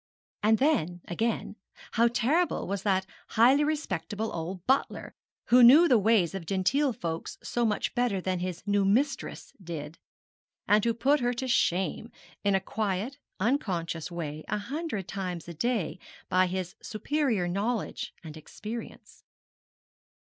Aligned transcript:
And 0.41 0.57
then, 0.57 1.01
again, 1.07 1.57
how 1.91 2.07
terrible 2.07 2.65
was 2.67 2.81
that 2.81 3.05
highly 3.27 3.63
respectable 3.63 4.31
old 4.33 4.65
butler, 4.65 5.13
who 5.49 5.61
knew 5.61 5.87
the 5.87 5.99
ways 5.99 6.33
of 6.33 6.47
gentle 6.47 6.91
folks 6.91 7.37
so 7.43 7.65
much 7.67 7.93
better 7.93 8.19
than 8.19 8.39
his 8.39 8.63
new 8.65 8.83
mistress 8.83 9.53
did; 9.63 9.99
and 10.67 10.83
who 10.83 10.95
put 10.95 11.19
her 11.19 11.35
to 11.35 11.47
shame, 11.47 12.09
in 12.43 12.55
a 12.55 12.59
quiet 12.59 13.19
unconscious 13.39 14.09
way, 14.09 14.43
a 14.47 14.57
hundred 14.57 15.07
times 15.07 15.47
a 15.47 15.53
day 15.53 15.99
by 16.29 16.47
his 16.47 16.73
superior 16.81 17.47
knowledge 17.47 18.11
and 18.23 18.35
experience. 18.35 19.23